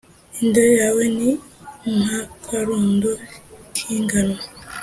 [0.41, 1.31] Inda yawe ni
[1.99, 3.11] nk’akarundo
[3.75, 4.37] k’ingano